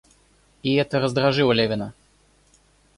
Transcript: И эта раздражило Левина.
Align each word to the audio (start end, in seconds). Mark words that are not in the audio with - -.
И 0.63 0.73
эта 0.77 0.97
раздражило 0.99 1.51
Левина. 1.51 1.93